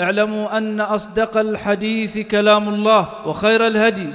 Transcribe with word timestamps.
اعلموا 0.00 0.58
أن 0.58 0.80
أصدق 0.80 1.36
الحديث 1.36 2.18
كلام 2.18 2.68
الله 2.68 3.08
وخير 3.26 3.66
الهدي 3.66 4.08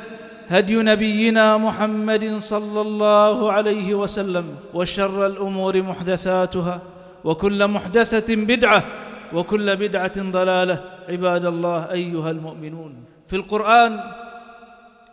هدي 0.47 0.75
نبينا 0.75 1.57
محمد 1.57 2.37
صلى 2.37 2.81
الله 2.81 3.51
عليه 3.51 3.93
وسلم 3.95 4.55
وشر 4.73 5.25
الأمور 5.25 5.81
محدثاتها 5.81 6.81
وكل 7.23 7.67
محدثة 7.67 8.35
بدعة 8.35 8.83
وكل 9.33 9.75
بدعة 9.75 10.31
ضلالة. 10.31 10.83
عباد 11.09 11.45
الله 11.45 11.91
أيها 11.91 12.31
المؤمنون 12.31 12.95
في 13.27 13.35
القرآن 13.35 13.99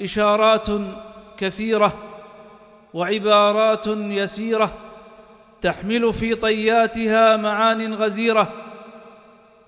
إشارات 0.03 0.67
كثيرة 1.37 1.93
وعبارات 2.95 3.87
يسيرة 3.87 4.73
تحمل 5.61 6.13
في 6.13 6.35
طياتها 6.35 7.37
معان 7.37 7.95
غزيرة. 7.95 8.53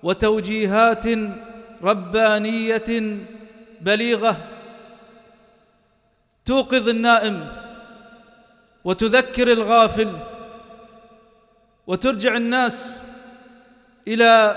وتوجيهات 0.07 1.05
ربانية 1.83 3.17
بليغة 3.81 4.37
توقظ 6.45 6.89
النائم 6.89 7.51
وتذكر 8.83 9.51
الغافل 9.51 10.17
وترجع 11.87 12.35
الناس 12.37 13.01
إلى 14.07 14.55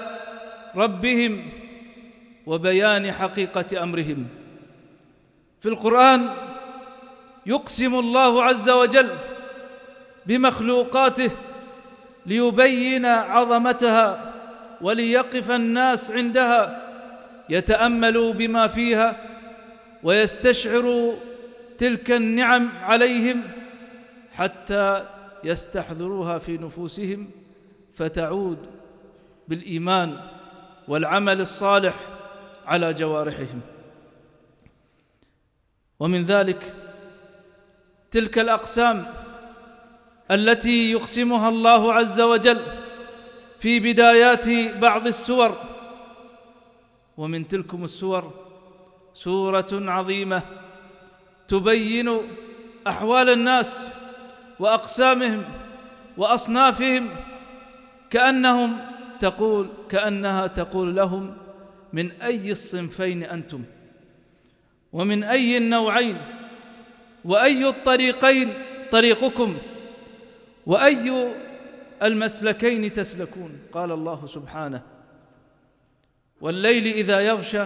ربهم 0.76 1.50
وبيان 2.46 3.12
حقيقة 3.12 3.82
أمرهم. 3.82 4.28
في 5.60 5.68
القرآن 5.68 6.28
يقسم 7.46 7.94
الله 7.94 8.44
عز 8.44 8.68
وجل 8.70 9.10
بمخلوقاته 10.26 11.30
ليبين 12.26 13.06
عظمتها 13.06 14.29
وليقف 14.80 15.50
الناس 15.50 16.10
عندها 16.10 16.86
يتأملوا 17.48 18.32
بما 18.32 18.66
فيها 18.66 19.16
ويستشعروا 20.02 21.14
تلك 21.78 22.10
النعم 22.10 22.68
عليهم 22.82 23.42
حتى 24.32 25.06
يستحضروها 25.44 26.38
في 26.38 26.58
نفوسهم 26.58 27.30
فتعود 27.94 28.58
بالإيمان 29.48 30.20
والعمل 30.88 31.40
الصالح 31.40 31.94
على 32.66 32.94
جوارحهم. 32.94 33.60
ومن 36.00 36.22
ذلك 36.22 36.74
تلك 38.10 38.38
الأقسام 38.38 39.06
التي 40.30 40.92
يقسمها 40.92 41.48
الله 41.48 41.92
عز 41.94 42.20
وجل 42.20 42.60
في 43.60 43.80
بدايات 43.80 44.48
بعض 44.78 45.06
السور 45.06 45.58
ومن 47.16 47.48
تلكم 47.48 47.84
السور 47.84 48.32
سورة 49.14 49.66
عظيمة 49.72 50.42
تبين 51.48 52.20
أحوال 52.86 53.28
الناس 53.28 53.88
وأقسامهم 54.58 55.44
وأصنافهم 56.16 57.08
كأنهم 58.10 58.78
تقول 59.20 59.68
كأنها 59.88 60.46
تقول 60.46 60.96
لهم 60.96 61.36
من 61.92 62.10
أي 62.10 62.50
الصنفين 62.50 63.22
أنتم؟ 63.22 63.62
ومن 64.92 65.24
أي 65.24 65.56
النوعين؟ 65.56 66.18
وأي 67.24 67.68
الطريقين 67.68 68.52
طريقكم؟ 68.90 69.56
وأي 70.66 71.32
المسلكين 72.02 72.92
تسلكون. 72.92 73.58
قال 73.72 73.92
الله 73.92 74.26
سبحانه 74.26 74.82
والليل 76.40 76.86
إذا 76.86 77.20
يغشى 77.20 77.64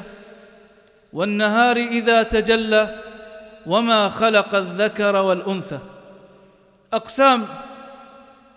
والنهار 1.12 1.76
إذا 1.76 2.22
تجلى 2.22 3.02
وما 3.66 4.08
خلق 4.08 4.54
الذكر 4.54 5.16
والأنثى. 5.16 5.78
أقسام 6.92 7.46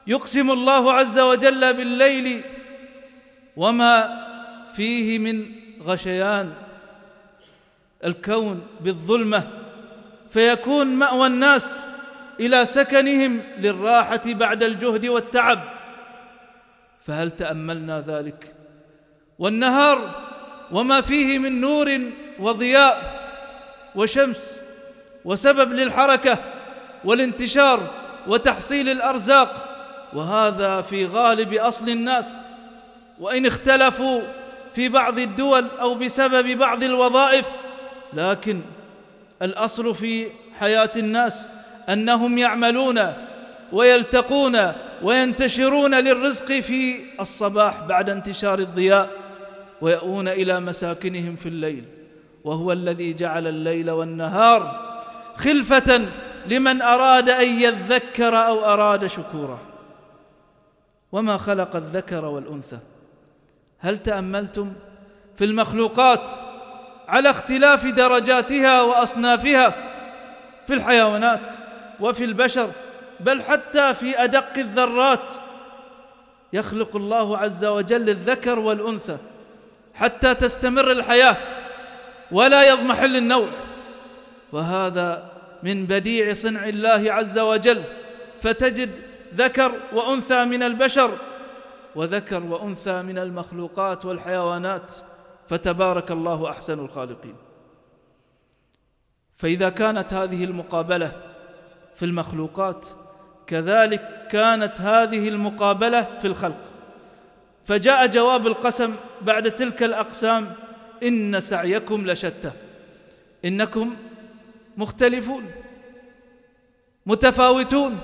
يقسم 0.07 0.51
الله 0.51 0.93
عز 0.93 1.19
وجل 1.19 1.73
بالليل 1.73 2.43
وما 3.55 4.27
فيه 4.75 5.19
من 5.19 5.45
غشيان. 5.81 6.53
الكون 8.05 8.67
بالظلمة 8.81 9.47
فيكون 10.29 10.87
مأوى 10.87 11.27
الناس 11.27 11.85
إلى 12.39 12.65
سكنهم 12.65 13.41
للراحة 13.57 14.21
بعد 14.25 14.63
الجهد 14.63 15.05
والتعب. 15.05 15.59
فهل 17.01 17.31
تأملنا 17.31 18.01
ذلك؟ 18.01 18.55
والنهار 19.39 20.11
وما 20.71 21.01
فيه 21.01 21.39
من 21.39 21.61
نور 21.61 21.99
وضياء 22.39 23.17
وشمس 23.95 24.59
وسبب 25.25 25.71
للحركة 25.73 26.39
والانتشار 27.05 27.79
وتحصيل 28.27 28.89
الأرزاق. 28.89 29.73
وهذا 30.13 30.81
في 30.81 31.05
غالب 31.05 31.53
أصل 31.53 31.89
الناس. 31.89 32.29
وإن 33.19 33.45
اختلفوا 33.45 34.21
في 34.75 34.89
بعض 34.89 35.19
الدول 35.19 35.67
أو 35.79 35.95
بسبب 35.95 36.57
بعض 36.57 36.83
الوظائف 36.83 37.47
لكن 38.13 38.61
الأصل 39.41 39.95
في 39.95 40.31
حياة 40.59 40.91
الناس 40.95 41.45
أنهم 41.89 42.37
يعملون 42.37 43.13
ويلتقون 43.71 44.73
وينتشرون 45.01 45.95
للرزق 45.95 46.45
في 46.45 47.03
الصباح 47.19 47.83
بعد 47.83 48.09
انتشار 48.09 48.59
الضياء 48.59 49.09
ويأوون 49.81 50.27
إلى 50.27 50.59
مساكنهم 50.59 51.35
في 51.35 51.49
الليل. 51.49 51.85
وهو 52.43 52.71
الذي 52.71 53.13
جعل 53.13 53.47
الليل 53.47 53.91
والنهار 53.91 54.87
خلفة 55.35 56.07
لمن 56.47 56.81
أراد 56.81 57.29
أن 57.29 57.47
يذكر 57.47 58.37
أو 58.37 58.65
أراد 58.65 59.07
شكورا 59.07 59.59
وما 61.11 61.37
خلق 61.37 61.75
الذكر 61.75 62.25
والأنثى؟ 62.25 62.79
هل 63.79 63.97
تأملتم 63.97 64.73
في 65.35 65.45
المخلوقات 65.45 66.29
على 67.07 67.29
اختلاف 67.29 67.85
درجاتها 67.85 68.81
وأصنافها 68.81 69.73
في 70.67 70.73
الحيوانات؟ 70.73 71.66
وفي 72.00 72.24
البشر 72.24 72.72
بل 73.19 73.44
حتى 73.44 73.94
في 73.94 74.24
أدق 74.24 74.58
الذرات. 74.58 75.31
يخلق 76.53 76.96
الله 76.96 77.38
عز 77.38 77.66
وجل 77.66 78.09
الذكر 78.09 78.59
والأنثى 78.59 79.17
حتى 79.94 80.34
تستمر 80.34 80.91
الحياة 80.91 81.38
ولا 82.32 82.70
يضمحل 82.70 83.16
النوع 83.16 83.49
وهذا 84.52 85.32
من 85.64 85.85
بديع 85.85 86.34
صنع 86.34 86.67
الله 86.67 87.14
عز 87.14 87.40
وجل. 87.40 87.84
فتجد 88.41 89.02
ذكر 89.35 89.72
وأنثى 89.93 90.46
من 90.46 90.64
البشر 90.64 91.17
وذكر 91.96 92.43
وأنثى 92.43 93.02
من 93.02 93.17
المخلوقات 93.17 94.05
والحيوانات. 94.05 94.93
فتبارك 95.47 96.11
الله 96.11 96.50
أحسن 96.50 96.79
الخالقين. 96.79 97.35
فإذا 99.38 99.70
كانت 99.70 100.14
هذه 100.14 100.43
المقابلة 100.43 101.11
في 101.97 102.05
المخلوقات. 102.05 102.88
كذلك 103.47 104.28
كانت 104.32 104.82
هذه 104.82 105.28
المقابلة 105.28 106.08
في 106.22 106.28
الخلق. 106.28 106.72
فجاء 107.66 108.08
جواب 108.08 108.47
القسم 108.47 108.96
بعد 109.22 109.52
تلك 109.52 109.84
الأقسام 109.84 110.53
إن 111.03 111.40
سعيكم 111.40 112.08
لشتى. 112.08 112.52
إنكم 113.46 113.96
مختلفون 114.78 115.52
متفاوتون 117.05 118.00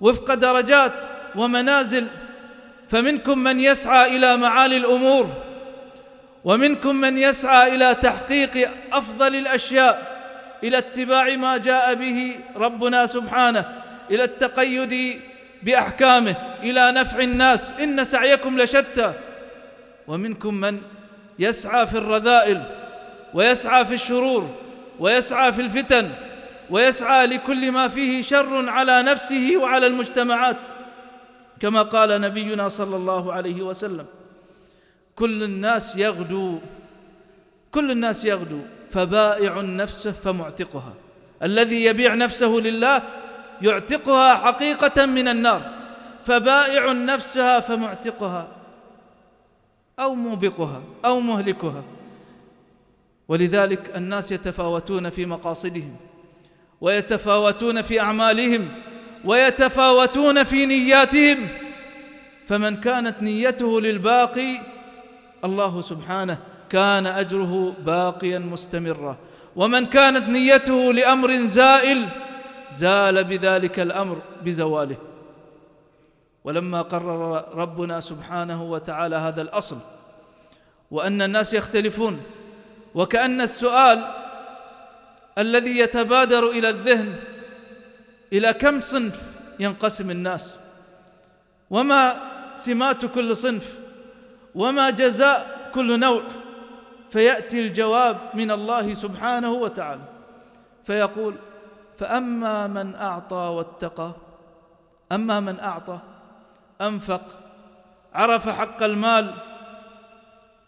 وفق 0.00 0.34
درجات 0.34 1.04
ومنازل. 1.36 2.06
فمنكم 2.88 3.38
من 3.38 3.60
يسعى 3.60 4.16
إلى 4.16 4.36
معالي 4.36 4.76
الأمور 4.76 5.28
ومنكم 6.44 6.96
من 6.96 7.18
يسعى 7.18 7.74
إلى 7.74 7.94
تحقيق 7.94 8.70
أفضل 8.92 9.34
الأشياء. 9.34 10.11
إلى 10.64 10.78
اتباع 10.78 11.36
ما 11.36 11.56
جاء 11.56 11.94
به 11.94 12.38
ربنا 12.56 13.06
سبحانه 13.06 13.82
إلى 14.10 14.24
التقيد 14.24 15.20
بأحكامه 15.62 16.36
إلى 16.62 16.92
نفع 16.92 17.18
الناس 17.18 17.70
إن 17.70 18.04
سعيكم 18.04 18.58
لشتى. 18.58 19.12
ومنكم 20.06 20.54
من 20.54 20.80
يسعى 21.38 21.86
في 21.86 21.98
الرذائل 21.98 22.62
ويسعى 23.34 23.84
في 23.84 23.94
الشرور 23.94 24.50
ويسعى 24.98 25.52
في 25.52 25.62
الفتن 25.62 26.10
ويسعى 26.70 27.26
لكل 27.26 27.72
ما 27.72 27.88
فيه 27.88 28.22
شر 28.22 28.68
على 28.68 29.02
نفسه 29.02 29.56
وعلى 29.56 29.86
المجتمعات. 29.86 30.60
كما 31.60 31.82
قال 31.82 32.20
نبينا 32.20 32.68
صلى 32.68 32.96
الله 32.96 33.32
عليه 33.32 33.62
وسلم 33.62 34.06
كل 35.16 35.42
الناس 35.42 35.96
يغدو 35.96 36.58
كل 37.72 37.90
الناس 37.90 38.24
يغدو. 38.24 38.60
فبائع 38.92 39.60
نفسه 39.60 40.12
فمعتقها. 40.12 40.94
الذي 41.42 41.84
يبيع 41.84 42.14
نفسه 42.14 42.48
لله 42.48 43.02
يعتقها 43.62 44.34
حقيقة 44.34 45.06
من 45.06 45.28
النار. 45.28 45.62
فبائع 46.24 46.92
نفسها 46.92 47.60
فمعتقها 47.60 48.48
أو 49.98 50.14
موبقها 50.14 50.82
أو 51.04 51.20
مهلكها. 51.20 51.82
ولذلك 53.28 53.96
الناس 53.96 54.32
يتفاوتون 54.32 55.10
في 55.10 55.26
مقاصدهم 55.26 55.96
ويتفاوتون 56.80 57.82
في 57.82 58.00
أعمالهم 58.00 58.68
ويتفاوتون 59.24 60.42
في 60.42 60.66
نياتهم. 60.66 61.48
فمن 62.46 62.76
كانت 62.76 63.22
نيته 63.22 63.80
للباقي 63.80 64.60
الله 65.44 65.80
سبحانه 65.80 66.38
كان 66.72 67.06
أجره 67.06 67.74
باقيا 67.84 68.38
مستمرا 68.38 69.16
ومن 69.56 69.86
كانت 69.86 70.28
نيته 70.28 70.92
لأمر 70.92 71.36
زائل 71.36 72.08
زال 72.70 73.24
بذلك 73.24 73.80
الأمر 73.80 74.22
بزواله. 74.44 74.96
ولما 76.44 76.82
قرر 76.82 77.44
ربنا 77.54 78.00
سبحانه 78.00 78.62
وتعالى 78.62 79.16
هذا 79.16 79.42
الأصل 79.42 79.78
وأن 80.90 81.22
الناس 81.22 81.54
يختلفون 81.54 82.22
وكأن 82.94 83.40
السؤال 83.40 84.04
الذي 85.38 85.78
يتبادر 85.78 86.50
إلى 86.50 86.68
الذهن 86.68 87.16
إلى 88.32 88.52
كم 88.52 88.80
صنف 88.80 89.22
ينقسم 89.60 90.10
الناس؟ 90.10 90.56
وما 91.70 92.16
سمات 92.56 93.04
كل 93.06 93.36
صنف؟ 93.36 93.78
وما 94.54 94.90
جزاء 94.90 95.70
كل 95.74 96.00
نوع؟ 96.00 96.22
فيأتي 97.12 97.60
الجواب 97.60 98.16
من 98.34 98.50
الله 98.50 98.94
سبحانه 98.94 99.52
وتعالى. 99.52 100.00
فيقول 100.84 101.34
فأما 101.98 102.66
من 102.66 102.94
أعطى 102.94 103.36
واتقى 103.36 104.10
أما 105.12 105.40
من 105.40 105.60
أعطى 105.60 105.98
أنفق 106.80 107.22
عرف 108.14 108.48
حق 108.48 108.82
المال 108.82 109.34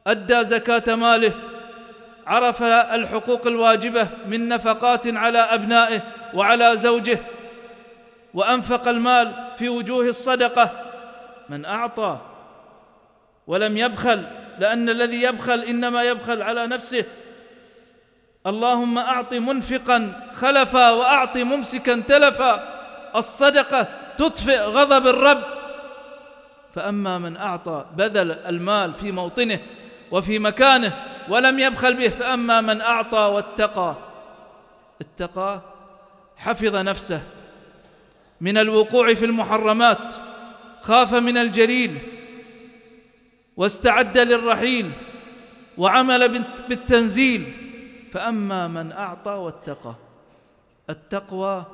أدى 0.06 0.44
زكاة 0.44 0.94
ماله 0.94 1.32
عرف 2.26 2.62
الحقوق 2.62 3.46
الواجبة 3.46 4.08
من 4.26 4.48
نفقات 4.48 5.06
على 5.06 5.38
أبنائه 5.38 6.02
وعلى 6.34 6.76
زوجه 6.76 7.18
وأنفق 8.34 8.88
المال 8.88 9.34
في 9.56 9.68
وجوه 9.68 10.04
الصدقة 10.04 10.70
من 11.48 11.64
أعطى 11.64 12.18
ولم 13.46 13.76
يبخل 13.76 14.43
لأن 14.58 14.88
الذي 14.88 15.22
يبخل 15.22 15.60
إنما 15.60 16.02
يبخل 16.02 16.42
على 16.42 16.66
نفسه. 16.66 17.04
اللهم 18.46 18.98
أعط 18.98 19.34
منفقا 19.34 20.30
خلفا 20.34 20.90
وأعط 20.90 21.36
ممسكا 21.36 22.02
تلفا. 22.08 22.74
الصدقة 23.16 23.88
تطفئ 24.16 24.60
غضب 24.60 25.06
الرب. 25.06 25.42
فأما 26.74 27.18
من 27.18 27.36
أعطى 27.36 27.84
بذل 27.96 28.30
المال 28.32 28.94
في 28.94 29.12
موطنه 29.12 29.60
وفي 30.10 30.38
مكانه 30.38 30.92
ولم 31.28 31.58
يبخل 31.58 31.94
به 31.94 32.08
فأما 32.08 32.60
من 32.60 32.80
أعطى 32.80 33.18
واتقى. 33.18 33.96
اتقى 35.00 35.60
حفظ 36.36 36.76
نفسه 36.76 37.22
من 38.40 38.58
الوقوع 38.58 39.14
في 39.14 39.24
المحرمات 39.24 40.08
خاف 40.80 41.14
من 41.14 41.38
الجليل. 41.38 42.13
واستعد 43.56 44.18
للرحيل 44.18 44.92
وعمل 45.78 46.44
بالتنزيل. 46.68 47.52
فأما 48.12 48.68
من 48.68 48.92
أعطى 48.92 49.30
واتقى 49.30 49.94
التقوى 50.90 51.64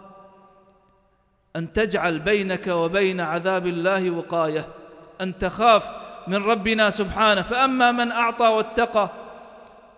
أن 1.56 1.72
تجعل 1.72 2.18
بينك 2.18 2.66
وبين 2.66 3.20
عذاب 3.20 3.66
الله 3.66 4.10
وقاية 4.10 4.68
أن 5.20 5.38
تخاف 5.38 5.90
من 6.26 6.44
ربنا 6.44 6.90
سبحانه. 6.90 7.42
فأما 7.42 7.92
من 7.92 8.12
أعطى 8.12 8.46
واتقى 8.46 9.10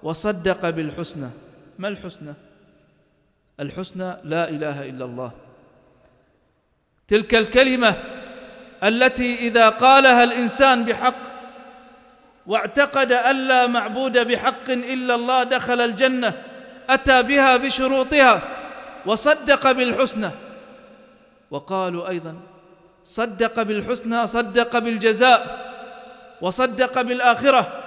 وصدق 0.03 0.71
بالحسنى 0.71 1.31
ما 1.79 1.89
الحسنى؟ 1.89 2.35
الحسنى 3.61 4.17
لا 4.25 4.49
إله 4.49 4.89
إلا 4.89 5.05
الله. 5.05 5.31
تلك 7.09 7.35
الكلمة 7.35 7.97
التي 8.83 9.35
إذا 9.35 9.69
قالها 9.69 10.25
الإنسان 10.25 10.85
بحق 10.85 11.32
واعتقد 12.47 13.13
أن 13.13 13.49
لا 13.49 13.67
معبود 13.67 14.19
بحق 14.19 14.71
إلا 14.71 15.15
الله 15.15 15.43
دخل 15.43 15.81
الجنة 15.81 16.43
أتى 16.91 17.23
بها 17.23 17.57
بشروطها 17.57 18.43
وصدق 19.07 19.73
بالحسنى. 19.73 20.31
وقالوا 21.51 22.09
أيضا 22.09 22.37
صدق 23.05 23.63
بالحسنى 23.63 24.27
صدق 24.27 24.79
بالجزاء 24.79 25.73
وصدق 26.41 27.01
بالآخرة 27.01 27.83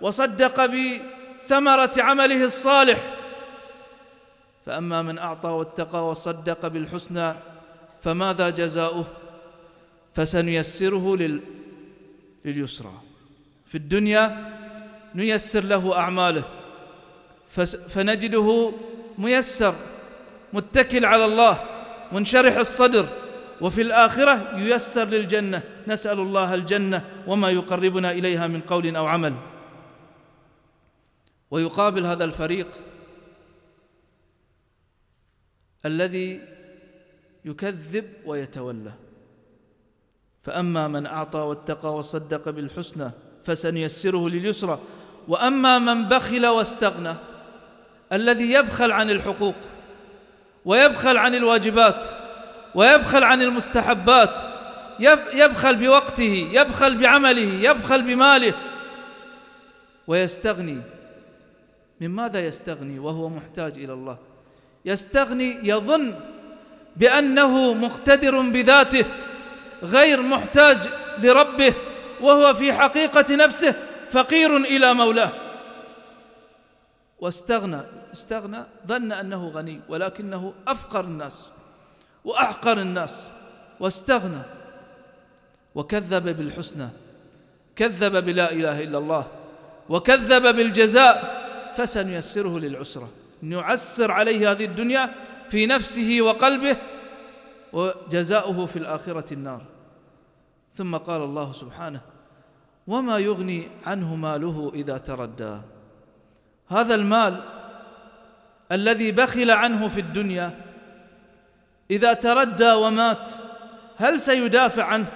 وصدق 0.00 0.66
بثمرة 0.66 1.92
عمله 1.98 2.44
الصالح. 2.44 2.98
فأما 4.66 5.02
من 5.02 5.18
أعطى 5.18 5.48
واتقى 5.48 6.08
وصدق 6.08 6.66
بالحسنى 6.66 7.34
فماذا 8.02 8.50
جزاؤه؟ 8.50 9.04
فسنيسره 10.14 11.16
لل... 11.16 11.40
لليسرى. 12.44 12.92
في 13.72 13.78
الدنيا 13.78 14.52
نيسر 15.14 15.64
له 15.64 15.96
أعماله. 15.96 16.44
فنجده 17.88 18.72
ميسر 19.18 19.74
متكل 20.52 21.04
على 21.04 21.24
الله 21.24 21.64
منشرح 22.12 22.56
الصدر. 22.56 23.08
وفي 23.60 23.82
الآخرة 23.82 24.58
ييسر 24.58 25.04
للجنة. 25.08 25.62
نسأل 25.88 26.20
الله 26.20 26.54
الجنة 26.54 27.24
وما 27.26 27.50
يقربنا 27.50 28.10
إليها 28.10 28.46
من 28.46 28.60
قول 28.60 28.96
أو 28.96 29.06
عمل. 29.06 29.34
ويقابل 31.50 32.06
هذا 32.06 32.24
الفريق 32.24 32.68
الذي 35.84 36.40
يكذب 37.44 38.12
ويتولى. 38.26 38.92
فأما 40.42 40.88
من 40.88 41.06
أعطى 41.06 41.38
واتقى 41.38 41.94
وصدق 41.94 42.50
بالحسنى 42.50 43.31
فسنيسره 43.44 44.28
لليسرى. 44.28 44.78
وأما 45.28 45.78
من 45.78 46.04
بخل 46.08 46.46
واستغنى 46.46 47.14
الذي 48.12 48.52
يبخل 48.52 48.92
عن 48.92 49.10
الحقوق 49.10 49.54
ويبخل 50.64 51.16
عن 51.16 51.34
الواجبات 51.34 52.06
ويبخل 52.74 53.24
عن 53.24 53.42
المستحبات 53.42 54.42
يبخل 55.34 55.76
بوقته 55.76 56.48
يبخل 56.52 56.98
بعمله 56.98 57.70
يبخل 57.70 58.02
بماله 58.02 58.54
ويستغني. 60.06 60.80
من 62.00 62.08
ماذا 62.08 62.46
يستغني 62.46 62.98
وهو 62.98 63.28
محتاج 63.28 63.78
إلى 63.78 63.92
الله؟ 63.92 64.18
يستغني 64.84 65.58
يظن 65.62 66.14
بأنه 66.96 67.74
مقتدر 67.74 68.40
بذاته 68.40 69.04
غير 69.82 70.22
محتاج 70.22 70.88
لربه. 71.18 71.74
وهو 72.22 72.54
في 72.54 72.72
حقيقة 72.72 73.36
نفسه 73.36 73.74
فقير 74.10 74.56
إلى 74.56 74.94
مولاه. 74.94 75.32
واستغنى 77.20 77.80
استغنى 78.12 78.64
ظن 78.86 79.12
أنه 79.12 79.48
غني 79.48 79.80
ولكنه 79.88 80.54
أفقر 80.68 81.04
الناس 81.04 81.50
وأحقر 82.24 82.80
الناس. 82.80 83.30
واستغنى. 83.80 84.42
وكذب 85.74 86.36
بالحسنى. 86.36 86.88
كذب 87.76 88.24
بلا 88.24 88.52
إله 88.52 88.80
إلا 88.80 88.98
الله. 88.98 89.26
وكذب 89.88 90.56
بالجزاء. 90.56 91.42
فسنيسره 91.76 92.58
للعسرة. 92.58 93.08
نعسر 93.42 94.10
عليه 94.10 94.50
هذه 94.50 94.64
الدنيا 94.64 95.14
في 95.48 95.66
نفسه 95.66 96.18
وقلبه 96.20 96.76
وجزاؤه 97.72 98.66
في 98.66 98.78
الآخرة 98.78 99.34
النار. 99.34 99.62
ثم 100.74 100.96
قال 100.96 101.22
الله 101.22 101.52
سبحانه 101.52 102.11
وما 102.86 103.18
يغني 103.18 103.68
عنه 103.86 104.14
ماله 104.14 104.72
إذا 104.74 104.98
تردى. 104.98 105.58
هذا 106.68 106.94
المال 106.94 107.40
الذي 108.72 109.12
بخل 109.12 109.50
عنه 109.50 109.88
في 109.88 110.00
الدنيا 110.00 110.50
إذا 111.90 112.12
تردى 112.12 112.72
ومات 112.72 113.28
هل 113.96 114.20
سيدافع 114.20 114.84
عنه؟ 114.84 115.06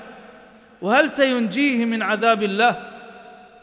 وهل 0.83 1.11
سينجيه 1.11 1.85
من 1.85 2.03
عذاب 2.03 2.43
الله؟ 2.43 2.91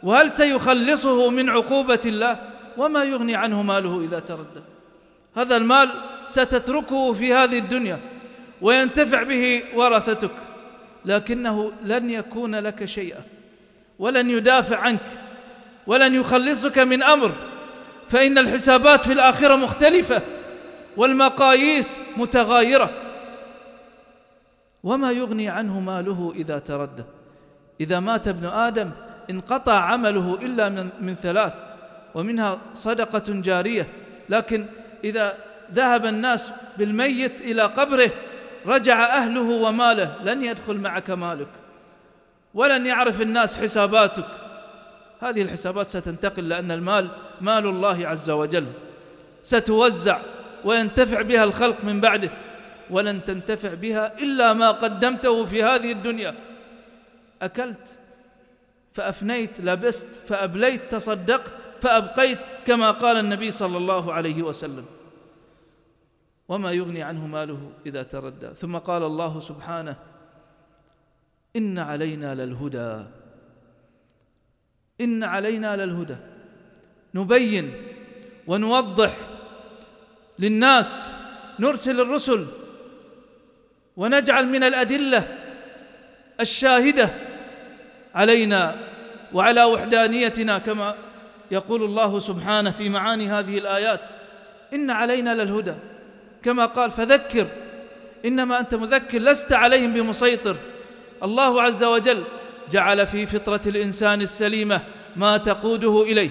وهل 0.03 0.31
سيخلصه 0.31 1.29
من 1.29 1.49
عقوبة 1.49 2.01
الله؟ 2.05 2.39
وما 2.77 3.03
يغني 3.03 3.35
عنه 3.35 3.61
ماله 3.61 4.01
إذا 4.01 4.19
تردى. 4.19 4.61
هذا 5.35 5.57
المال 5.57 5.89
ستتركه 6.27 7.13
في 7.13 7.33
هذه 7.33 7.57
الدنيا 7.57 7.99
وينتفع 8.61 9.23
به 9.23 9.63
ورثتك 9.75 10.31
لكنه 11.05 11.71
لن 11.81 12.09
يكون 12.09 12.55
لك 12.55 12.85
شيئا. 12.85 13.21
ولن 13.99 14.29
يدافع 14.29 14.77
عنك 14.77 14.99
ولن 15.87 16.13
يخلصك 16.13 16.79
من 16.79 17.03
أمر 17.03 17.31
فإن 18.07 18.37
الحسابات 18.37 19.05
في 19.05 19.13
الآخرة 19.13 19.55
مختلفة 19.55 20.21
والمقاييس 20.97 21.99
متغايرة. 22.17 22.89
وما 24.83 25.11
يغني 25.11 25.49
عنه 25.49 25.79
ماله 25.79 26.33
إذا 26.35 26.59
تردى 26.59 27.03
إذا 27.81 27.99
مات 27.99 28.27
ابن 28.27 28.45
آدم 28.45 28.91
انقطع 29.29 29.79
عمله 29.79 30.35
إلا 30.41 30.69
من, 30.69 30.89
من 31.01 31.15
ثلاث 31.15 31.63
ومنها 32.15 32.59
صدقة 32.73 33.23
جارية. 33.27 33.87
لكن 34.29 34.65
إذا 35.03 35.37
ذهب 35.71 36.05
الناس 36.05 36.51
بالميت 36.77 37.41
إلى 37.41 37.61
قبره 37.61 38.11
رجع 38.65 39.05
أهله 39.05 39.49
وماله 39.51 40.15
لن 40.23 40.43
يدخل 40.43 40.77
معك 40.77 41.09
مالك. 41.09 41.62
ولن 42.53 42.85
يعرف 42.85 43.21
الناس 43.21 43.57
حساباتك. 43.57 44.25
هذه 45.19 45.41
الحسابات 45.41 45.85
ستنتقل 45.85 46.49
لأن 46.49 46.71
المال 46.71 47.09
مال 47.41 47.65
الله 47.65 48.07
عز 48.07 48.29
وجل. 48.29 48.67
ستوزع 49.43 50.19
وينتفع 50.65 51.21
بها 51.21 51.43
الخلق 51.43 51.83
من 51.83 52.01
بعده. 52.01 52.29
ولن 52.89 53.23
تنتفع 53.23 53.73
بها 53.73 54.19
إلا 54.19 54.53
ما 54.53 54.71
قدمته 54.71 55.45
في 55.45 55.63
هذه 55.63 55.91
الدنيا. 55.91 56.35
أكلت 57.41 57.97
فأفنيت 58.93 59.61
لبست 59.61 60.21
فأبليت 60.27 60.91
تصدقت 60.91 61.53
فأبقيت 61.81 62.39
كما 62.65 62.91
قال 62.91 63.17
النبي 63.17 63.51
صلى 63.51 63.77
الله 63.77 64.13
عليه 64.13 64.43
وسلم. 64.43 64.85
وما 66.47 66.71
يغني 66.71 67.03
عنه 67.03 67.27
ماله 67.27 67.71
إذا 67.85 68.03
تردى. 68.03 68.47
ثم 68.47 68.77
قال 68.77 69.03
الله 69.03 69.39
سبحانه 69.39 69.95
إن 71.55 71.79
علينا 71.79 72.35
للهدى. 72.35 73.05
إن 75.01 75.23
علينا 75.23 75.85
للهدى. 75.85 76.15
نبين 77.15 77.73
ونوضح 78.47 79.17
للناس 80.39 81.11
نرسل 81.59 82.01
الرسل 82.01 82.47
ونجعل 83.97 84.47
من 84.47 84.63
الأدلة 84.63 85.37
الشاهدة 86.39 87.09
علينا 88.15 88.75
وعلى 89.33 89.63
وحدانيتنا 89.63 90.57
كما 90.57 90.95
يقول 91.51 91.83
الله 91.83 92.19
سبحانه 92.19 92.71
في 92.71 92.89
معاني 92.89 93.29
هذه 93.29 93.57
الآيات. 93.57 94.09
إن 94.73 94.91
علينا 94.91 95.43
للهدى. 95.43 95.75
كما 96.43 96.65
قال 96.65 96.91
فذكر. 96.91 97.47
إنما 98.25 98.59
أنت 98.59 98.75
مذكر 98.75 99.19
لست 99.19 99.53
عليهم 99.53 99.93
بمسيطر. 99.93 100.55
الله 101.23 101.61
عز 101.61 101.83
وجل 101.83 102.23
جعل 102.71 103.07
في 103.07 103.25
فطرة 103.25 103.61
الإنسان 103.67 104.21
السليمة 104.21 104.81
ما 105.15 105.37
تقوده 105.37 106.01
إليه 106.01 106.29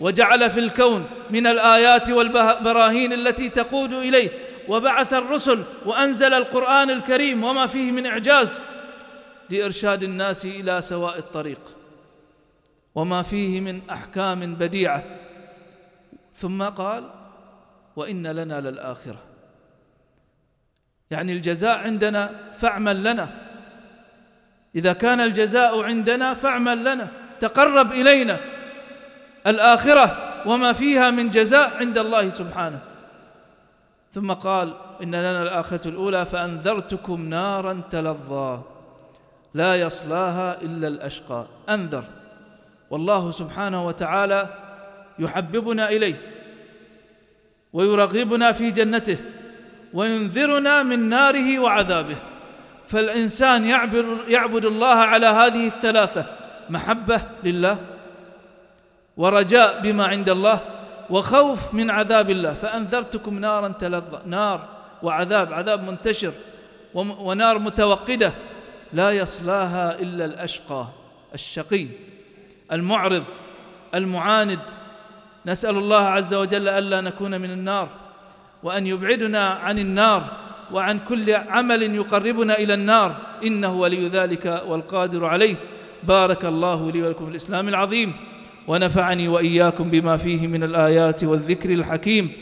وجعل 0.00 0.50
في 0.50 0.60
الكون 0.60 1.06
من 1.30 1.46
الآيات 1.46 2.10
والبراهين 2.10 3.12
التي 3.12 3.48
تقود 3.48 3.92
إليه 3.92 4.30
وبعث 4.68 5.14
الرسل 5.14 5.64
وأنزل 5.86 6.34
القرآن 6.34 6.90
الكريم 6.90 7.44
وما 7.44 7.66
فيه 7.66 7.90
من 7.90 8.06
إعجاز 8.06 8.60
لإرشاد 9.50 10.02
الناس 10.02 10.44
إلى 10.44 10.82
سواء 10.82 11.18
الطريق 11.18 11.60
وما 12.94 13.22
فيه 13.22 13.60
من 13.60 13.90
أحكام 13.90 14.54
بديعة. 14.54 15.04
ثم 16.34 16.62
قال 16.62 17.10
وإن 17.96 18.26
لنا 18.26 18.60
للآخرة. 18.60 19.22
يعني 21.10 21.32
الجزاء 21.32 21.78
عندنا 21.78 22.52
فاعمل 22.58 23.04
لنا 23.04 23.47
إذا 24.78 24.92
كان 24.92 25.20
الجزاء 25.20 25.82
عندنا 25.82 26.34
فاعمل 26.34 26.80
لنا 26.80 27.08
تقرب 27.40 27.92
إلينا. 27.92 28.36
الآخرة 29.46 30.16
وما 30.46 30.72
فيها 30.72 31.10
من 31.10 31.30
جزاء 31.30 31.76
عند 31.76 31.98
الله 31.98 32.28
سبحانه. 32.28 32.78
ثم 34.14 34.32
قال 34.32 34.74
إن 35.02 35.14
لنا 35.14 35.42
الآخرة 35.42 35.88
الأولى 35.88 36.26
فأنذرتكم 36.26 37.28
نارا 37.28 37.82
تلظى 37.90 38.60
لا 39.54 39.76
يصلاها 39.76 40.62
إلا 40.62 40.88
الأشقى. 40.88 41.46
أنذر. 41.68 42.04
والله 42.90 43.30
سبحانه 43.30 43.86
وتعالى 43.86 44.48
يحببنا 45.18 45.88
إليه 45.88 46.16
ويرغبنا 47.72 48.52
في 48.52 48.70
جنته 48.70 49.18
وينذرنا 49.94 50.82
من 50.82 51.08
ناره 51.08 51.58
وعذابه. 51.58 52.16
فالإنسان 52.88 53.64
يعبد, 53.64 54.06
يعبد 54.28 54.64
الله 54.64 54.94
على 54.94 55.26
هذه 55.26 55.66
الثلاثة 55.66 56.26
محبة 56.70 57.22
لله 57.44 57.78
ورجاء 59.16 59.80
بما 59.80 60.06
عند 60.06 60.28
الله 60.28 60.60
وخوف 61.10 61.74
من 61.74 61.90
عذاب 61.90 62.30
الله. 62.30 62.54
فأنذرتكم 62.54 63.38
نارا 63.38 63.68
تلظى 63.68 64.20
نار 64.26 64.68
وعذاب 65.02 65.52
عذاب 65.52 65.82
منتشر 65.82 66.32
ونار 66.94 67.58
متوقدة 67.58 68.32
لا 68.92 69.10
يصلاها 69.10 70.00
إلا 70.00 70.24
الأشقى 70.24 70.86
الشقي 71.34 71.86
المعرض 72.72 73.24
المعاند. 73.94 74.60
نسأل 75.46 75.76
الله 75.76 76.04
عز 76.06 76.34
وجل 76.34 76.68
ألا 76.68 77.00
نكون 77.00 77.40
من 77.40 77.50
النار 77.50 77.88
وأن 78.62 78.86
يبعدنا 78.86 79.48
عن 79.48 79.78
النار. 79.78 80.47
وعن 80.72 80.98
كل 80.98 81.34
عمل 81.34 81.82
يقربنا 81.94 82.58
إلى 82.58 82.74
النار. 82.74 83.16
إنه 83.46 83.74
ولي 83.80 84.08
ذلك 84.08 84.62
والقادر 84.68 85.26
عليه. 85.26 85.56
بارك 86.02 86.44
الله 86.44 86.90
لي 86.90 87.02
ولكم 87.02 87.24
في 87.24 87.30
الإسلام 87.30 87.68
العظيم. 87.68 88.12
ونفعني 88.68 89.28
وإياكم 89.28 89.90
بما 89.90 90.16
فيه 90.16 90.46
من 90.46 90.62
الآيات 90.62 91.24
والذكر 91.24 91.72
الحكيم. 91.72 92.32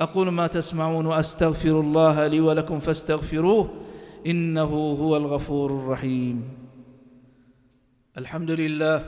أقول 0.00 0.28
ما 0.28 0.46
تسمعون 0.46 1.06
وأستغفر 1.06 1.80
الله 1.80 2.26
لي 2.26 2.40
ولكم 2.40 2.78
فاستغفروه. 2.78 3.70
إنه 4.26 4.96
هو 5.00 5.16
الغفور 5.16 5.70
الرحيم. 5.70 6.42
الحمد 8.18 8.50
لله 8.50 9.04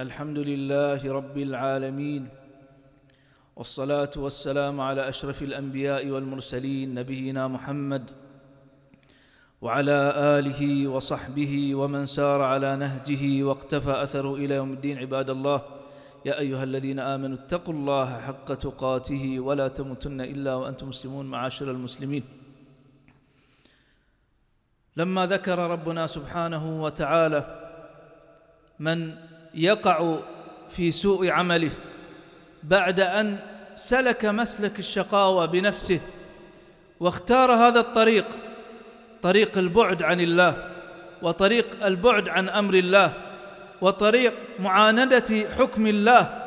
الحمد 0.00 0.38
لله 0.38 1.12
رب 1.12 1.38
العالمين. 1.38 2.41
والصلاة 3.56 4.10
والسلام 4.16 4.80
على 4.80 5.08
أشرف 5.08 5.42
الأنبياء 5.42 6.08
والمرسلين 6.08 6.94
نبينا 6.94 7.48
محمد 7.48 8.10
وعلى 9.60 10.12
آله 10.16 10.88
وصحبه 10.88 11.74
ومن 11.74 12.06
سار 12.06 12.40
على 12.42 12.76
نهجه 12.76 13.42
واقتفى 13.42 14.02
أثره 14.02 14.34
إلى 14.34 14.54
يوم 14.54 14.72
الدين 14.72 14.98
عباد 14.98 15.30
الله. 15.30 15.62
يا 16.24 16.38
أيها 16.38 16.64
الذين 16.64 16.98
آمنوا 16.98 17.36
اتقوا 17.36 17.74
الله 17.74 18.20
حق 18.20 18.54
تقاته 18.54 19.40
ولا 19.40 19.68
تموتن 19.68 20.20
إلا 20.20 20.54
وأنتم 20.54 20.88
مسلمون 20.88 21.26
معاشر 21.26 21.70
المسلمين. 21.70 22.24
لما 24.96 25.26
ذكر 25.26 25.58
ربنا 25.58 26.06
سبحانه 26.06 26.82
وتعالى 26.82 27.40
من 28.78 29.14
يقع 29.54 30.18
في 30.68 30.92
سوء 30.92 31.28
عمله 31.30 31.72
بعد 32.62 33.00
أن 33.00 33.38
سلك 33.74 34.24
مسلك 34.24 34.78
الشقاوة 34.78 35.46
بنفسه 35.46 36.00
واختار 37.00 37.52
هذا 37.52 37.80
الطريق 37.80 38.26
طريق 39.22 39.58
البعد 39.58 40.02
عن 40.02 40.20
الله 40.20 40.68
وطريق 41.22 41.86
البعد 41.86 42.28
عن 42.28 42.48
أمر 42.48 42.74
الله 42.74 43.12
وطريق 43.80 44.34
معاندة 44.58 45.48
حكم 45.58 45.86
الله. 45.86 46.42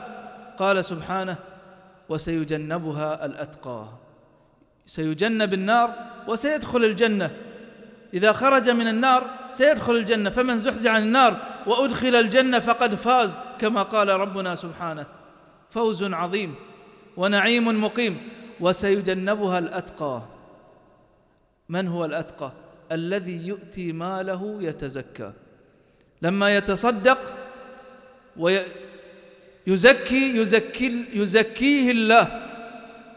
قال 0.58 0.86
سبحانه 0.86 1.38
وسيجنبها 2.10 3.26
الأتقى 3.26 3.88
سيجنب 4.86 5.54
النار 5.54 5.94
وسيدخل 6.28 6.86
الجنة. 6.86 7.32
إذا 8.14 8.32
خرج 8.32 8.70
من 8.70 8.88
النار 8.88 9.24
سيدخل 9.52 9.96
الجنة 9.96 10.30
فمن 10.30 10.60
زحزح 10.60 10.92
عن 10.92 11.04
النار 11.04 11.38
وأدخل 11.68 12.16
الجنة 12.16 12.60
فقد 12.60 12.96
فاز. 12.96 13.32
كما 13.60 13.84
قال 13.84 14.10
ربنا 14.10 14.56
سبحانه. 14.56 15.06
فوز 15.76 16.04
عظيم 16.04 16.56
ونعيم 17.18 17.84
مقيم 17.84 18.30
وسيجنبها 18.60 19.60
الأتقى. 19.60 20.22
من 21.70 21.88
هو 21.88 22.06
الأتقى؟ 22.06 22.52
الذي 22.92 23.48
يؤتي 23.48 23.92
ماله 23.92 24.58
يتزكى. 24.60 25.32
لما 26.22 26.58
يتصدق 26.58 27.36
ويزكي 28.38 30.38
يزكي 30.38 31.06
يزكيه 31.14 31.92
الله 31.92 32.42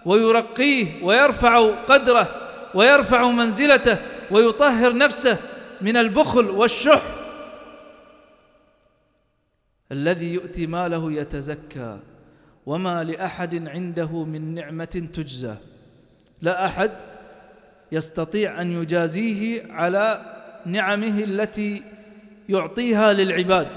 ويرقيه 0.07 1.05
ويرفع 1.05 1.85
قدره 1.85 2.49
ويرفع 2.75 3.31
منزلته 3.31 3.99
ويطهر 4.31 4.97
نفسه 4.97 5.39
من 5.81 5.97
البخل 5.97 6.51
والشح. 6.51 7.03
الذي 9.93 10.33
يؤتي 10.33 10.67
ماله 10.67 11.13
يتزكى. 11.13 12.01
وما 12.69 13.05
لأحد 13.05 13.69
عنده 13.69 14.25
من 14.25 14.55
نعمة 14.55 15.09
تجزى. 15.15 15.55
لا 16.43 16.67
أحد 16.67 16.91
يستطيع 17.93 18.61
أن 18.61 18.73
يجازيه 18.83 19.73
على 19.73 20.21
نعمه 20.67 21.25
التي 21.25 21.83
يعطيها 22.49 23.13
للعباد. 23.13 23.69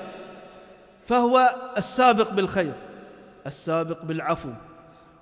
فهو 1.06 1.56
السابق 1.78 2.32
بالخير 2.32 2.74
السابق 3.48 4.06
بالعفو 4.06 4.50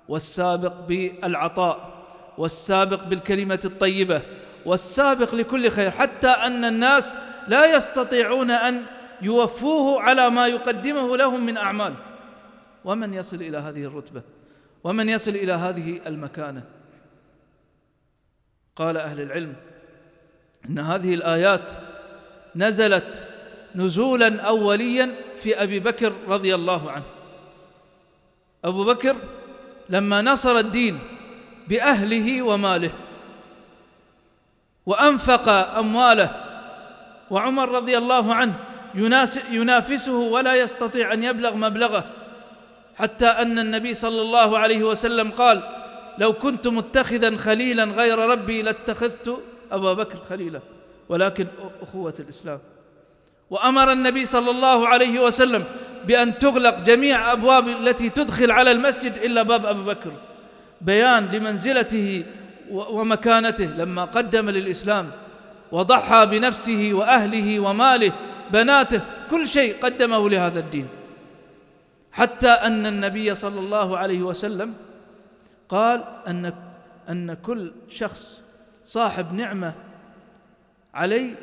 والسابق 0.08 0.74
بالعطاء 0.88 1.90
والسابق 2.38 3.04
بالكلمة 3.04 3.60
الطيبة 3.64 4.22
والسابق 4.66 5.34
لكل 5.34 5.70
خير. 5.70 5.90
حتى 5.90 6.28
أن 6.28 6.64
الناس 6.64 7.14
لا 7.48 7.76
يستطيعون 7.76 8.50
أن 8.50 8.82
يوفوه 9.22 10.02
على 10.02 10.30
ما 10.30 10.46
يقدمه 10.46 11.16
لهم 11.16 11.46
من 11.46 11.56
أعمال. 11.56 11.94
ومن 12.84 13.14
يصل 13.14 13.36
إلى 13.36 13.58
هذه 13.58 13.84
الرتبة؟ 13.84 14.22
ومن 14.84 15.08
يصل 15.08 15.30
إلى 15.30 15.52
هذه 15.52 16.00
المكانة؟ 16.06 16.62
قال 18.76 18.96
أهل 18.96 19.20
العلم 19.20 19.56
إن 20.68 20.78
هذه 20.78 21.14
الآيات 21.14 21.72
نزلت 22.56 23.28
نزولا 23.74 24.42
اوليا 24.42 25.14
في 25.36 25.62
أبي 25.62 25.80
بكر 25.80 26.12
رضي 26.28 26.54
الله 26.54 26.90
عنه. 26.90 27.04
أبو 28.64 28.84
بكر 28.84 29.16
لما 29.88 30.22
نصر 30.22 30.58
الدين 30.58 30.98
بأهله 31.68 32.42
وماله 32.42 32.92
وأنفق 34.86 35.48
أمواله 35.78 36.46
وعمر 37.30 37.68
رضي 37.68 37.98
الله 37.98 38.34
عنه 38.34 38.54
ينافسه 39.50 40.12
ولا 40.12 40.54
يستطيع 40.54 41.12
أن 41.12 41.22
يبلغ 41.22 41.54
مبلغه 41.54 42.19
حتى 43.00 43.26
أن 43.26 43.58
النبي 43.58 43.94
صلى 43.94 44.20
الله 44.20 44.58
عليه 44.58 44.84
وسلم 44.84 45.30
قال 45.30 45.62
لو 46.18 46.32
كنت 46.32 46.68
متخذا 46.68 47.36
خليلا 47.36 47.84
غير 47.84 48.18
ربي 48.18 48.62
لاتخذت 48.62 49.40
أبا 49.72 49.92
بكر 49.92 50.18
خليلا 50.28 50.60
ولكن 51.08 51.46
أخوة 51.82 52.14
الإسلام. 52.20 52.58
وأمر 53.50 53.92
النبي 53.92 54.24
صلى 54.24 54.50
الله 54.50 54.88
عليه 54.88 55.20
وسلم 55.20 55.64
بأن 56.06 56.38
تغلق 56.38 56.80
جميع 56.80 57.32
أبواب 57.32 57.68
التي 57.68 58.08
تدخل 58.08 58.50
على 58.50 58.70
المسجد 58.70 59.16
إلا 59.16 59.42
باب 59.42 59.66
أبي 59.66 59.82
بكر. 59.82 60.12
بيان 60.80 61.26
لمنزلته 61.26 62.24
ومكانته 62.70 63.64
لما 63.64 64.04
قدم 64.04 64.50
للإسلام 64.50 65.10
وضحى 65.72 66.26
بنفسه 66.26 66.90
وأهله 66.92 67.60
وماله 67.60 68.12
بناته 68.50 69.00
كل 69.30 69.46
شيء 69.46 69.76
قدمه 69.80 70.30
لهذا 70.30 70.60
الدين. 70.60 70.86
حتى 72.12 72.48
أن 72.48 72.86
النبي 72.86 73.34
صلى 73.34 73.60
الله 73.60 73.98
عليه 73.98 74.22
وسلم 74.22 74.74
قال 75.68 76.04
أن 76.26 76.52
أن 77.08 77.34
كل 77.34 77.72
شخص 77.88 78.42
صاحب 78.84 79.34
نعمة 79.34 79.74
علي 80.94 81.34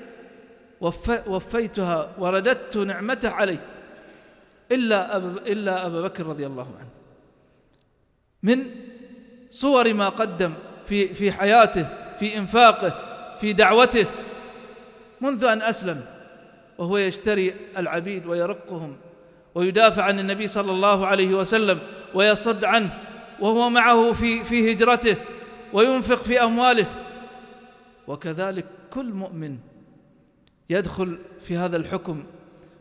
وفيتها 1.28 2.10
ورددت 2.18 2.78
نعمته 2.78 3.30
عليه 3.30 3.66
إلا 4.72 5.16
أبا 5.16 5.28
إلا 5.28 5.86
أبا 5.86 6.02
بكر 6.02 6.26
رضي 6.26 6.48
الله 6.48 6.68
عنه. 6.80 6.90
من 8.44 8.66
صور 9.50 9.94
ما 9.94 10.10
قدم 10.10 10.54
في 10.86 11.14
في 11.14 11.32
حياته 11.32 11.88
في 12.20 12.38
إنفاقه 12.38 12.94
في 13.38 13.54
دعوته 13.54 14.08
منذ 15.22 15.44
أن 15.44 15.62
أسلم 15.62 16.06
وهو 16.78 16.98
يشتري 16.98 17.56
العبيد 17.78 18.26
ويرقهم 18.26 18.98
ويدافع 19.58 20.04
عن 20.04 20.20
النبي 20.20 20.48
صلى 20.48 20.72
الله 20.72 21.08
عليه 21.08 21.36
وسلم 21.36 21.80
ويصد 22.14 22.66
عنه 22.66 22.94
وهو 23.40 23.70
معه 23.70 24.12
في 24.12 24.44
في 24.44 24.72
هجرته 24.72 25.18
وينفق 25.74 26.16
في 26.16 26.44
أمواله. 26.44 26.86
وكذلك 28.08 28.66
كل 28.94 29.06
مؤمن 29.06 29.58
يدخل 30.70 31.18
في 31.42 31.58
هذا 31.58 31.78
الحكم 31.78 32.24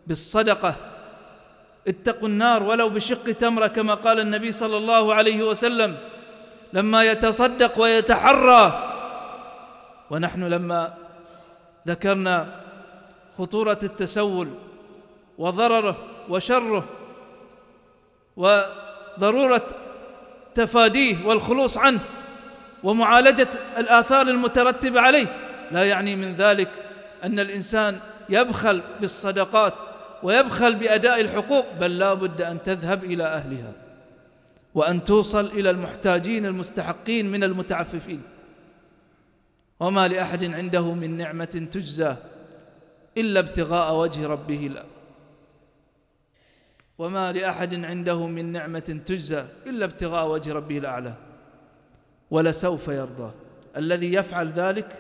بالصدقة. 0.07 0.77
اتقوا 1.89 2.29
النار 2.29 2.63
ولو 2.63 2.89
بشق 2.89 3.25
تمره 3.25 3.67
كما 3.67 3.95
قال 3.95 4.21
النبي 4.21 4.53
صلى 4.53 4.77
الله 4.77 5.15
عليه 5.15 5.49
وسلم. 5.49 5.97
لما 6.73 7.05
يتصدق 7.05 7.81
ويتحرى. 7.81 8.93
ونحن 10.11 10.45
لما 10.45 10.95
ذكرنا 11.89 12.61
خطورة 13.39 13.79
التسول 13.83 14.49
وضرره 15.39 16.16
وشره 16.29 16.85
وضرورة 18.37 19.67
تفاديه 20.55 21.27
والخلوص 21.27 21.79
عنه 21.79 22.01
ومعالجة 22.83 23.49
الآثار 23.79 24.29
المترتبة 24.29 25.01
عليه. 25.01 25.37
لا 25.71 25.85
يعني 25.85 26.17
من 26.17 26.33
ذلك 26.33 26.71
أن 27.25 27.41
الإنسان 27.41 28.01
يبخل 28.29 28.83
بالصدقات 29.01 29.75
ويبخل 30.23 30.75
بأداء 30.75 31.21
الحقوق 31.21 31.67
بل 31.81 31.99
لا 31.99 32.15
بد 32.15 32.41
أن 32.41 32.63
تذهب 32.63 33.05
إلى 33.05 33.25
أهلها 33.25 33.73
وأن 34.75 35.05
توصل 35.05 35.47
إلى 35.47 35.71
المحتاجين 35.71 36.47
المستحقين 36.47 37.31
من 37.31 37.45
المتعففين. 37.45 38.23
وما 39.81 40.09
لأحد 40.09 40.45
عنده 40.45 40.93
من 40.93 41.17
نعمة 41.17 41.69
تجزى 41.73 42.17
إلا 43.19 43.41
ابتغاء 43.41 43.95
وجه 43.95 44.27
ربه 44.27 44.71
لا. 44.75 44.96
وما 46.99 47.33
لأحد 47.33 47.85
عنده 47.85 48.27
من 48.27 48.53
نعمة 48.53 49.01
تجزى 49.07 49.45
إلا 49.67 49.85
ابتغاء 49.85 50.29
وجه 50.29 50.53
ربه 50.53 50.79
الأعلى 50.79 51.13
ولسوف 52.31 52.89
يرضى. 52.89 53.33
الذي 53.77 54.13
يفعل 54.13 54.53
ذلك 54.53 54.99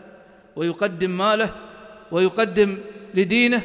ويقدم 0.56 1.10
ماله 1.10 1.54
ويقدم 2.12 2.78
لدينه 3.14 3.62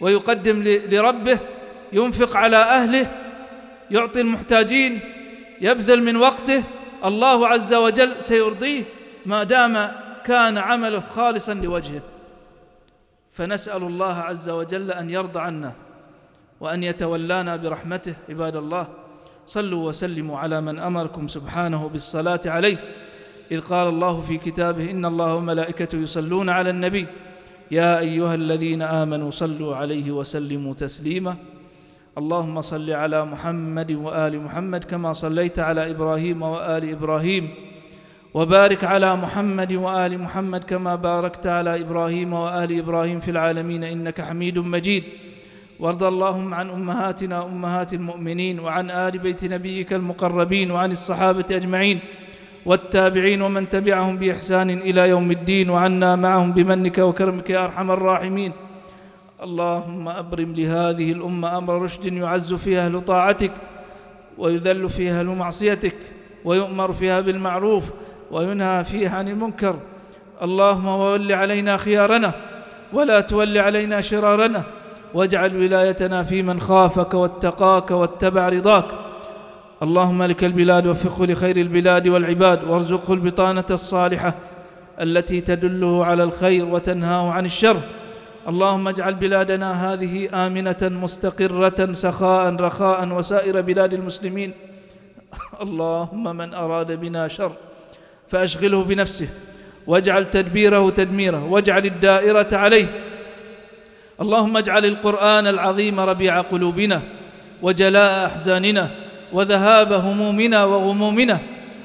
ويقدم 0.00 0.62
لربه 0.62 1.38
ينفق 1.92 2.36
على 2.36 2.56
أهله 2.56 3.06
يعطي 3.90 4.20
المحتاجين 4.20 5.00
يبذل 5.60 6.02
من 6.02 6.16
وقته 6.16 6.64
الله 7.04 7.48
عز 7.48 7.74
وجل 7.74 8.22
سيرضيه. 8.22 8.84
ما 9.26 9.42
دام 9.42 9.92
كان 10.24 10.58
عمله 10.58 11.00
خالصا 11.00 11.54
لوجهه 11.54 12.02
فنسأل 13.30 13.82
الله 13.82 14.14
عز 14.18 14.48
وجل 14.48 14.90
أن 14.90 15.10
يرضى 15.10 15.40
عنا. 15.40 15.72
وأن 16.60 16.82
يتولانا 16.82 17.56
برحمته 17.56 18.14
عباد 18.28 18.56
الله. 18.56 18.86
صلوا 19.46 19.88
وسلموا 19.88 20.38
على 20.38 20.60
من 20.60 20.78
أمركم 20.78 21.28
سبحانه 21.28 21.88
بالصلاة 21.88 22.40
عليه. 22.46 22.76
إذ 23.52 23.60
قال 23.60 23.88
الله 23.88 24.20
في 24.20 24.38
كتابه 24.38 24.90
إن 24.90 25.04
الله 25.04 25.34
وملائكته 25.34 25.98
يصلون 25.98 26.48
على 26.48 26.70
النبي. 26.70 27.06
يا 27.70 27.98
أيها 27.98 28.34
الذين 28.34 28.82
آمنوا 28.82 29.30
صلوا 29.30 29.76
عليه 29.76 30.10
وسلموا 30.10 30.74
تسليما. 30.74 31.36
اللهم 32.18 32.60
صل 32.60 32.90
على 32.90 33.24
محمد 33.24 33.92
وآل 33.92 34.40
محمد 34.40 34.84
كما 34.84 35.12
صليت 35.12 35.58
على 35.58 35.90
إبراهيم 35.90 36.42
وآل 36.42 36.90
إبراهيم. 36.90 37.48
وبارك 38.34 38.84
على 38.84 39.16
محمد 39.16 39.72
وآل 39.72 40.18
محمد 40.18 40.64
كما 40.64 40.94
باركت 40.94 41.46
على 41.46 41.80
إبراهيم 41.80 42.32
وآل 42.32 42.78
إبراهيم 42.78 43.20
في 43.20 43.30
العالمين. 43.30 43.84
إنك 43.84 44.20
حميد 44.20 44.58
مجيد. 44.58 45.04
وارض 45.80 46.02
اللهم 46.02 46.54
عن 46.54 46.70
أمهاتنا 46.70 47.44
امهات 47.44 47.94
المؤمنين 47.94 48.60
وعن 48.60 48.90
آل 48.90 49.18
بيت 49.18 49.44
نبيك 49.44 49.92
المقربين 49.92 50.70
وعن 50.70 50.92
الصحابة 50.92 51.46
أجمعين 51.50 52.00
والتابعين 52.66 53.42
ومن 53.42 53.68
تبعهم 53.68 54.18
بإحسان 54.18 54.70
إلى 54.70 55.08
يوم 55.08 55.30
الدين 55.30 55.70
وعنا 55.70 56.16
معهم 56.16 56.52
بمنك 56.52 56.98
وكرمك 56.98 57.50
يا 57.50 57.64
أرحم 57.64 57.90
الراحمين. 57.90 58.52
اللهم 59.42 60.08
أبرم 60.08 60.54
لهذه 60.54 61.12
الأمة 61.12 61.58
أمر 61.58 61.82
رشد 61.82 62.06
يعز 62.12 62.54
فيها 62.54 62.86
أهل 62.86 63.00
طاعتك 63.00 63.52
ويذل 64.38 64.88
فيها 64.88 65.20
أهل 65.20 65.26
معصيتك 65.26 65.96
ويؤمر 66.44 66.92
فيها 66.92 67.20
بالمعروف 67.20 67.84
وينهى 68.30 68.84
فيها 68.84 69.16
عن 69.16 69.28
المنكر. 69.28 69.76
اللهم 70.42 70.86
وول 70.86 71.32
علينا 71.32 71.76
خيارنا 71.76 72.32
ولا 72.92 73.20
تول 73.20 73.58
علينا 73.58 74.00
شرارنا. 74.00 74.77
واجعل 75.14 75.56
ولايتنا 75.56 76.22
في 76.22 76.42
من 76.42 76.60
خافك 76.60 77.14
واتقاك 77.14 77.90
واتبع 77.90 78.48
رضاك. 78.48 78.84
اللهم 79.82 80.18
ملك 80.18 80.44
البلاد 80.44 80.86
وفقه 80.86 81.26
لخير 81.26 81.56
البلاد 81.56 82.08
والعباد 82.08 82.64
وارزقه 82.64 83.14
البطانة 83.14 83.64
الصالحة 83.70 84.34
التي 85.00 85.40
تدله 85.40 86.04
على 86.04 86.22
الخير 86.22 86.64
وتنهاه 86.64 87.30
عن 87.30 87.44
الشر. 87.44 87.76
اللهم 88.48 88.88
اجعل 88.88 89.14
بلادنا 89.14 89.92
هذه 89.92 90.46
آمنة 90.46 90.76
مستقرة 90.82 91.92
سخاء 91.92 92.54
رخاء 92.54 93.08
وسائر 93.08 93.60
بلاد 93.60 93.94
المسلمين. 93.94 94.52
اللهم 95.60 96.36
من 96.36 96.54
أراد 96.54 96.92
بنا 96.92 97.28
شر 97.28 97.52
فأشغله 98.28 98.84
بنفسه 98.84 99.28
واجعل 99.86 100.30
تدبيره 100.30 100.90
تدميره 100.90 101.44
واجعل 101.44 101.86
الدائرة 101.86 102.48
عليه. 102.52 102.86
اللهم 104.20 104.56
اجعل 104.56 104.84
القرآن 104.84 105.46
العظيم 105.46 106.00
ربيع 106.00 106.40
قلوبنا 106.40 107.02
وجلاء 107.62 108.26
أحزاننا 108.26 108.90
وذهاب 109.32 109.92
همومنا 109.92 110.64
وغمومنا. 110.64 111.38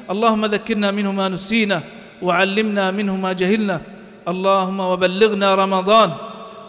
اللهم 0.09 0.45
ذكرنا 0.45 0.91
منه 0.91 1.11
ما 1.11 1.29
نسينا 1.29 1.81
وعلمنا 2.21 2.91
منه 2.91 3.15
ما 3.15 3.33
جهلنا. 3.33 3.81
اللهم 4.27 4.79
وبلغنا 4.79 5.55
رمضان 5.55 6.11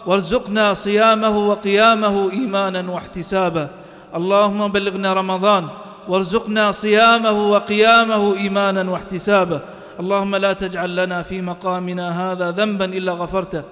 وارزقنا 0.05 0.73
صيامه 0.73 1.37
وقيامه 1.49 2.31
إيمانا 2.31 2.91
واحتسابا. 2.91 3.69
اللهم 4.15 4.67
بلغنا 4.67 5.13
رمضان 5.13 5.67
وارزقنا 6.07 6.71
صيامه 6.71 7.51
وقيامه 7.51 8.37
إيمانا 8.37 8.91
واحتسابا. 8.91 9.59
اللهم 9.99 10.35
لا 10.35 10.53
تجعل 10.53 10.95
لنا 10.95 11.21
في 11.21 11.41
مقامنا 11.41 12.05
هذا 12.21 12.51
ذنبا 12.51 12.85
إلا 12.85 13.11
غفرته. 13.11 13.63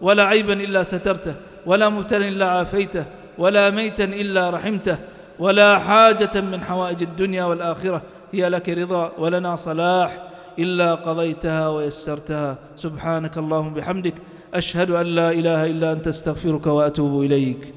ولا 0.00 0.24
عيبا 0.24 0.52
إلا 0.52 0.82
سترته 0.82 1.34
ولا 1.66 1.88
مبتلا 1.88 2.28
إلا 2.28 2.50
عافيته 2.50 3.04
ولا 3.38 3.70
ميتا 3.70 4.04
إلا 4.04 4.50
رحمته 4.50 4.98
ولا 5.38 5.78
حاجة 5.78 6.40
من 6.40 6.64
حوائج 6.64 7.02
الدنيا 7.02 7.44
والآخرة 7.44 8.02
هي 8.32 8.48
لك 8.48 8.68
رضا 8.68 9.12
ولنا 9.18 9.56
صلاح 9.56 10.22
إلا 10.58 10.94
قضيتها 10.94 11.68
ويسرتها. 11.68 12.58
سبحانك 12.76 13.38
اللهم 13.38 13.74
بحمدك 13.74 14.14
أشهد 14.54 14.90
أن 14.90 15.06
لا 15.06 15.30
إله 15.30 15.66
إلا 15.66 15.92
أنت 15.92 16.08
أستغفرك 16.08 16.66
وأتوب 16.66 17.22
إليك. 17.22 17.74